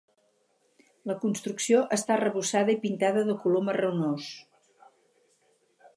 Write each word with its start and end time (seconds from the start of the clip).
La 1.11 1.15
construcció 1.25 1.83
està 1.99 2.15
arrebossada 2.17 2.75
i 2.77 2.79
pintada 2.87 3.23
de 3.31 3.39
color 3.45 3.65
marronós. 3.69 4.35